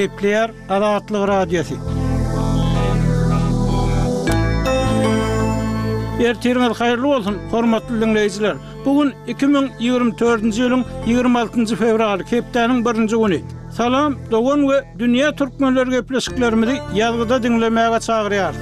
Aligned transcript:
Kepler 0.00 0.50
Adatlı 0.68 1.28
Radyosu. 1.28 1.74
Bir 6.18 6.34
termal 6.34 6.74
hayırlı 6.74 7.08
olsun 7.08 7.36
hormatly 7.50 8.00
dinleyiciler. 8.00 8.56
Bugün 8.84 9.12
2024-nji 9.28 10.62
ýylyň 10.62 10.84
26-njy 11.06 11.76
fevraly, 11.76 12.22
Kepleriň 12.24 12.78
1-nji 12.84 13.16
güni. 13.26 13.40
Salam, 13.76 14.14
dogan 14.30 14.60
we 14.60 14.78
dünýä 14.98 15.36
türkmenlere 15.36 15.90
gepleşiklerimizi 15.90 16.72
ýalgyda 16.94 17.42
dinlemäge 17.42 17.98
çagyrýar. 18.08 18.54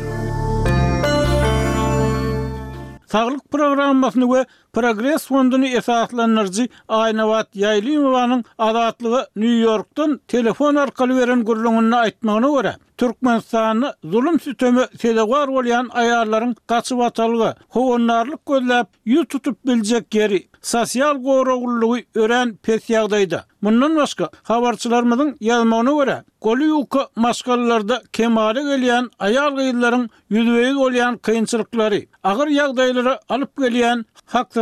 Sağlyk 3.12 3.42
programmasyny 3.52 4.24
we 4.24 4.42
Progress 4.78 5.26
fondunu 5.26 5.64
esaslanırcı 5.66 6.68
Aynavat 6.88 7.56
Yaylimovanın 7.56 8.44
adatlığı 8.58 9.26
New 9.36 9.56
York'tan 9.56 10.20
telefon 10.28 10.74
arkalı 10.74 11.16
veren 11.20 11.44
gürlüğününü 11.44 11.96
aitmağına 11.96 12.50
göre. 12.60 12.76
Türkmenistan'ı 12.96 13.94
zulüm 14.04 14.40
sütömü 14.40 14.86
sedevar 15.00 15.48
olayan 15.48 15.88
ayarların 15.92 16.56
kaçı 16.66 16.98
vatalığı, 16.98 17.54
hovunlarlık 17.68 18.40
gözləp 18.46 18.86
yüz 19.04 19.26
tutup 19.28 19.66
bilecek 19.66 20.14
yeri, 20.14 20.48
sosyal 20.62 21.22
qoğruğulluğu 21.22 21.98
ören 22.14 22.56
pes 22.56 22.90
yağdaydı. 22.90 23.46
Bundan 23.62 23.96
başka, 23.96 24.30
havarçılarımızın 24.42 25.36
yazmağına 25.40 25.92
göre, 25.92 26.22
Koli 26.40 26.64
yuka 26.64 27.08
maskalılarda 27.16 28.02
kemali 28.12 28.60
geliyen 28.62 29.10
ayar 29.18 29.52
gıyılların 29.52 30.10
yüzveyiz 30.30 30.76
olayan 30.76 31.18
kıyınçılıkları, 31.18 32.02
ağır 32.24 32.46
yağdaylara 32.46 33.20
alıp 33.28 33.56
geliyen 33.58 34.04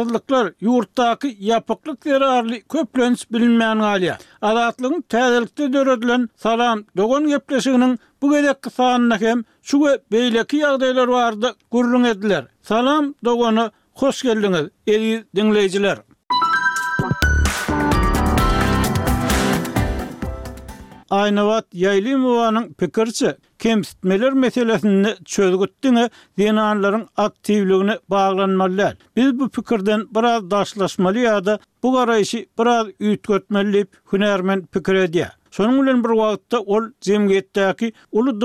azlıklar 0.06 0.52
yurttaki 0.60 1.36
yapıklık 1.40 2.04
zararlı 2.04 2.60
köplönç 2.68 3.26
bilinmeyen 3.32 3.78
galiya. 3.78 4.18
Adatlığın 4.42 5.04
tədilikte 5.10 5.72
dörödülen 5.72 6.28
salam 6.36 6.84
doğun 6.96 7.28
gepleşiginin 7.28 7.98
bu 8.22 8.30
gedek 8.32 8.62
kısağınna 8.62 9.20
hem 9.20 9.44
şu 9.62 9.84
ve 9.86 9.98
beyleki 10.12 10.56
yağdaylar 10.56 11.08
vardı 11.08 11.52
gurrun 11.70 12.04
ediler. 12.04 12.44
Salam 12.62 13.14
doğunu 13.24 13.70
hoş 13.94 14.22
geldiniz 14.22 14.66
eli 14.86 15.24
dinleyiciler. 15.36 15.98
Aynavat 21.10 21.66
Yaylimovanın 21.72 22.72
pikirçi 22.74 23.34
kemsitmeler 23.58 24.32
meselesini 24.32 25.14
çözgüttüne 25.24 26.10
dinanların 26.38 27.08
aktivliğine 27.16 27.98
bağlanmalıyar. 28.10 28.96
Biz 29.16 29.38
bu 29.38 29.48
pikirden 29.48 30.06
biraz 30.14 30.50
daşlaşmalı 30.50 31.18
ya 31.18 31.44
da 31.44 31.58
bu 31.82 31.92
garayışı 31.92 32.46
biraz 32.58 32.86
ütkötmeliyip 33.00 33.88
hünermen 34.12 34.66
pikir 34.66 34.94
ediyar. 34.94 35.32
bir 35.58 36.08
vaqtta 36.18 36.60
ol 36.60 36.82
zemgetdäki 37.00 37.92
ulu 38.12 38.40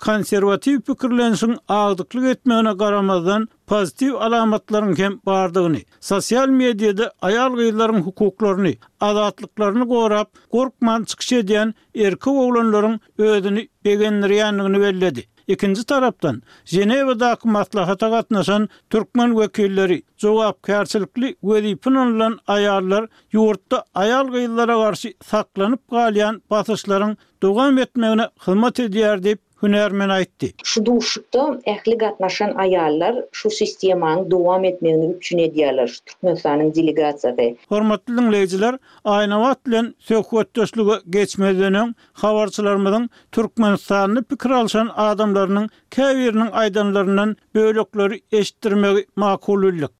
konservativ 0.00 0.78
pikirlensin 0.80 1.56
ağdıklık 1.68 2.24
etmeğine 2.36 2.76
karamadan 2.76 3.48
pozitiv 3.66 4.14
alamatların 4.14 4.98
hem 4.98 5.20
bardığını, 5.26 5.78
sosyal 6.00 6.48
medyada 6.48 7.12
ayal 7.22 7.52
gıyların 7.54 8.02
hukuklarını, 8.02 8.72
adatlıklarını 9.00 9.88
korap, 9.88 10.30
korkman 10.52 11.04
çıkış 11.04 11.32
ediyen 11.32 11.74
erkek 11.94 12.26
oğlanların 12.26 13.00
ödünü 13.18 13.68
begenleriyenliğini 13.84 14.80
belledi. 14.80 15.26
Ikinci 15.46 15.84
taraftan, 15.84 16.42
Jenevada 16.64 17.28
akımatla 17.28 17.88
hata 17.88 18.10
katnasan 18.10 18.68
Türkmen 18.90 19.38
vekilleri, 19.38 20.02
cevap 20.16 20.64
kersilikli 20.64 21.36
vedipin 21.44 21.94
olan 21.94 22.38
ayarlar, 22.46 23.06
yurtta 23.32 23.84
ayal 23.94 24.24
gıyılara 24.26 24.74
karşı 24.74 25.12
saklanıp 25.24 25.90
galiyan 25.90 26.42
batışların 26.50 27.16
dogam 27.42 27.78
etmeğine 27.78 28.26
hılmat 28.38 28.80
ediyer 28.80 29.22
deyip 29.22 29.40
Hüner 29.62 30.08
aýtdy. 30.12 30.48
Şu 30.70 30.80
duşukda 30.86 31.42
ähli 31.72 31.96
gatnaşan 32.02 32.50
aýallar 32.64 33.18
şu 33.40 33.50
sistemany 33.56 34.22
dowam 34.34 34.64
etmegini 34.68 35.10
üçin 35.16 35.38
edýärler. 35.42 35.98
Türkmenistanyň 36.10 36.70
delegasiýasy. 36.78 37.48
Hormatly 37.74 38.14
dinleýijiler, 38.20 38.78
aýnawat 39.04 39.56
bilen 39.66 39.90
söhbet 40.12 40.56
döşlügi 40.56 40.96
geçmeden 41.18 41.72
öň 41.82 41.94
habarçylarymyň 42.22 43.08
Türkmenistanyny 43.32 44.22
pikir 44.32 44.50
alşan 44.60 44.88
adamlarynyň 44.96 45.68
käwirini 45.90 46.48
aýdanlarynyň 46.64 47.36
bölekleri 47.54 48.20
eşitdirmegi 48.32 49.06
makullyk. 49.16 49.92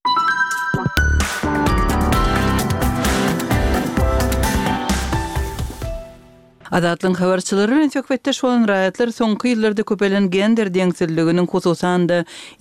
Adatlyň 6.73 7.15
habarçylary 7.19 7.73
bilen 7.73 7.89
söhbetde 7.97 8.33
şolun 8.41 8.67
raýatlary 8.71 9.13
soňky 9.15 9.49
ýyllarda 9.53 9.85
köpelen 9.91 10.29
gender 10.35 10.71
deňsizliginiň 10.77 11.49
hususanda 11.55 12.19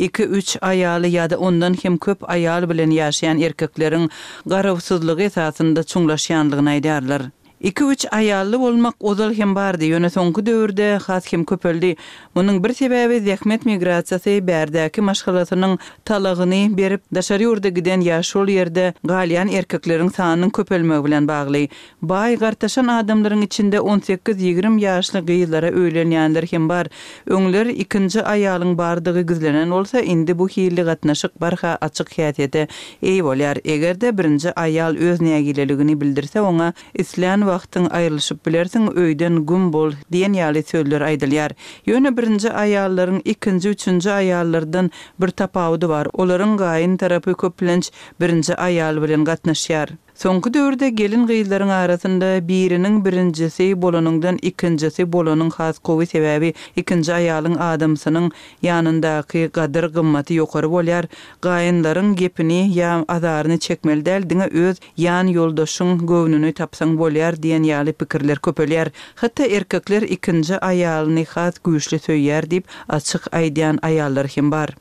2-3 0.07 0.55
aýaly 0.71 1.11
ýa-da 1.13 1.37
ondan 1.49 1.77
hem 1.83 1.97
köp 2.07 2.25
aýal 2.37 2.65
bilen 2.71 2.95
ýaşaýan 2.99 3.43
erkekleriň 3.49 4.09
garawsyzlygy 4.55 5.29
esasynda 5.31 5.85
çuňlaşýanlygyny 5.93 6.71
aýdarlar. 6.79 7.27
2-3 7.63 8.09
ayallı 8.09 8.59
olmak 8.65 8.95
ozal 8.99 9.33
hem 9.33 9.55
bardi, 9.55 9.85
yöne 9.85 10.09
sonku 10.09 10.45
dövürde 10.45 10.95
xas 10.95 11.33
hem 11.33 11.45
köpöldi. 11.45 11.95
Munun 12.35 12.63
bir 12.63 12.73
sebebi 12.73 13.19
zekmet 13.19 13.65
migrasiyasi 13.65 14.47
berdaki 14.47 15.01
maşgalasının 15.01 15.79
talagini 16.05 16.77
berip, 16.77 17.01
daşari 17.15 17.47
urda 17.47 17.69
giden 17.69 18.01
yaşol 18.01 18.47
yerde 18.47 18.93
galiyan 19.03 19.47
erkeklerin 19.47 20.09
sanının 20.09 20.49
köpölme 20.49 21.05
bilen 21.05 21.27
bağlay. 21.27 21.67
Bay 22.01 22.35
gartaşan 22.37 22.87
adamların 22.87 23.41
içinde 23.41 23.77
18-20 23.77 24.79
yaşlı 24.79 25.25
gıyılara 25.25 25.71
öylenyanlar 25.71 26.45
hem 26.51 26.69
bar. 26.69 26.87
Önler 27.27 27.65
2 27.65 28.23
ayalın 28.23 28.77
bardigi 28.77 29.25
gizlenen 29.25 29.69
olsa, 29.69 29.99
indi 30.01 30.39
bu 30.39 30.47
hiyyli 30.47 30.81
gatnaşık 30.81 31.41
barha 31.41 31.77
açık 31.81 32.17
hiyatete. 32.17 32.67
Eyvolyar, 33.01 33.57
egerde 33.65 34.17
1 34.17 34.47
ayal 34.61 34.95
öz 34.95 35.21
niyagililigini 35.21 36.01
bildirse 36.01 36.41
ona 36.41 36.73
islan 36.93 37.48
wagtyň 37.49 37.87
aýrylyşyp 37.99 38.41
bilersiň, 38.45 38.87
öýden 39.03 39.39
gün 39.49 39.69
bol 39.75 39.95
diýen 40.13 40.35
ýaly 40.39 40.61
söýler 40.71 41.01
aýdylýar. 41.09 41.55
Ýöne 41.89 42.11
birinji 42.17 42.51
aýallaryň 42.63 43.21
ikinji, 43.33 43.73
üçünji 43.75 44.11
aýallardan 44.15 44.91
bir 45.23 45.33
tapawudy 45.41 45.89
bar. 45.93 46.11
Olaryň 46.23 46.55
gaýyn 46.63 46.97
tarapy 47.01 47.35
köplenç 47.43 47.91
birinji 48.21 48.57
aýal 48.69 49.01
bilen 49.03 49.25
gatnaşýar. 49.29 49.95
Sonky 50.19 50.49
dörde 50.53 50.89
gelin 50.91 51.21
gyzlaryň 51.27 51.69
arasynda 51.73 52.29
biriniň 52.47 52.95
birinjisi 53.03 53.67
bolanyňdan 53.83 54.39
ikinjisi 54.49 55.05
bolanyň 55.13 55.51
has 55.57 55.77
gowy 55.89 56.07
sebäbi 56.11 56.49
ikinji 56.81 57.13
aýalyň 57.17 57.55
adamsynyň 57.67 58.27
ýanyndaky 58.67 59.43
gadyr 59.57 59.87
gymmaty 59.95 60.39
ýokary 60.41 60.71
bolýar. 60.73 61.07
Gaýynlaryň 61.47 62.09
gepini 62.23 62.57
ýa 62.75 62.91
adaryny 63.15 63.59
çekmeli 63.67 64.03
däl 64.09 64.27
öz 64.65 64.83
ýan 65.07 65.31
ýoldaşyň 65.37 65.95
gownuny 66.11 66.51
tapsaň 66.59 66.97
bolýar 67.03 67.39
diýen 67.45 67.63
ýaly 67.71 67.93
pikirler 68.01 68.43
köpelýär. 68.49 68.91
Hatda 69.23 69.47
erkekler 69.61 70.03
ikinji 70.19 70.59
aýalyny 70.59 71.25
has 71.37 71.53
güýçli 71.63 71.97
söýýär 72.09 72.43
diýip 72.55 72.65
açyk 72.99 73.23
aýdýan 73.31 73.79
aýallar 73.91 74.27
hem 74.35 74.51
bar. 74.51 74.75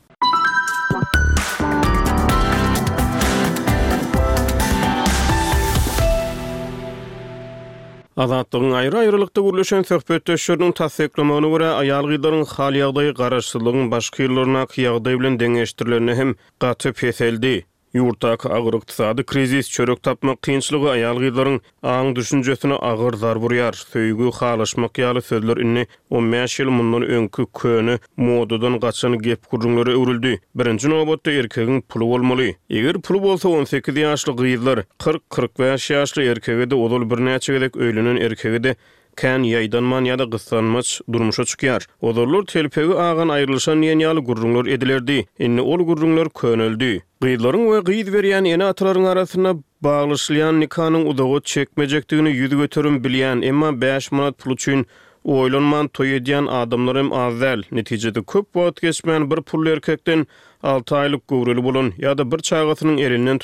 Azatlygyň 8.23 8.71
aýry-aýrylykda 8.77 9.41
gürleşen 9.43 9.85
söhbetde 9.91 10.35
şurnyň 10.45 10.73
tassyklamagyna 10.79 11.51
görä 11.53 11.69
aýal 11.83 12.09
gyýdaryň 12.11 12.41
hal 12.55 12.79
ýagdaýy 12.81 13.13
garaşsyzlygyň 13.21 13.87
başga 13.95 14.25
ýyllaryna 14.25 14.65
kyýagdaý 14.73 15.13
bilen 15.21 15.37
deňeşdirilerini 15.45 16.15
hem 16.21 16.35
gaty 16.65 16.91
peseldi. 17.03 17.53
Yurtak, 17.93 18.45
agyr 18.45 18.73
ykdysady 18.77 19.23
krizis 19.23 19.69
çörök 19.73 20.03
tapma, 20.05 20.35
qiyinçligi 20.45 20.89
ayal 20.89 21.17
gyzlaryň 21.19 21.55
aň 21.83 22.15
düşünjesini 22.15 22.73
ağır 22.73 23.13
zarburyar. 23.17 23.73
Söýgü 23.73 24.27
halaşmak 24.39 24.91
ýaly 25.01 25.21
sözler 25.25 25.57
inni 25.57 25.87
15 26.09 26.59
ýyl 26.59 26.69
mundan 26.69 27.03
öňkü 27.09 27.45
köni 27.61 27.95
modudan 28.17 28.77
gaçan 28.79 29.17
gep 29.17 29.49
gurulmaly 29.51 29.91
öwrüldi. 29.97 30.35
Birinji 30.55 30.89
nobatda 30.89 31.31
erkegiň 31.31 31.81
puly 31.81 32.05
bolmaly. 32.13 32.55
Eger 32.69 33.01
pul 33.01 33.23
bolsa 33.23 33.49
18 33.49 33.95
ýaşly 34.05 34.37
gyzlar 34.43 34.85
40-45 34.99 35.89
ýaşly 35.93 36.29
erkege 36.31 36.69
de 36.69 36.75
ulul 36.75 37.09
birnäçe 37.09 37.53
gelek 37.57 37.73
öýlünen 37.75 38.21
erkege 38.21 38.63
de 38.63 38.75
kan 39.15 39.43
yaydan 39.55 39.83
man 39.83 40.05
ýa-da 40.05 40.23
gysanmaç 40.37 40.99
durmuşa 41.13 41.43
çykýar. 41.55 41.85
Ulullar 42.01 42.45
telpewi 42.53 42.93
ağan 42.93 43.29
aýrylşan 43.37 43.81
ýeňyal 43.89 44.19
gurulmalar 44.29 44.65
edilerdi. 44.65 45.25
Inni 45.39 45.61
ol 45.61 45.77
gurulmalar 45.89 46.29
köneldi. 46.29 47.01
Gyýdlaryň 47.23 47.63
we 47.67 47.79
gyýd 47.83 48.09
berýän 48.13 48.45
ene 48.47 48.67
atlaryň 48.71 49.09
arasyna 49.11 49.51
baglaşylýan 49.83 50.61
nikanyň 50.63 51.01
udawy 51.11 51.41
çekmejekdigini 51.53 52.31
ýüz 52.31 52.53
göterim 52.61 52.95
bilýän, 53.03 53.41
emma 53.45 53.73
5 53.81 54.07
manat 54.15 54.37
pul 54.39 54.53
üçin 54.55 54.85
oýlanman 55.27 55.87
toý 55.91 56.13
edýän 56.21 56.47
adamlarym 56.59 57.11
azal. 57.13 57.63
Netijede 57.75 58.23
köp 58.23 58.45
wagt 58.55 58.79
geçmän 58.85 59.27
bir 59.31 59.41
pul 59.41 59.67
erkekden 59.67 60.23
6 60.63 60.95
aylyk 60.97 61.27
gowrul 61.27 61.59
bolan 61.67 61.91
ýa-da 61.99 62.29
bir 62.31 62.39
çağatynyň 62.51 62.97
elinden 63.09 63.37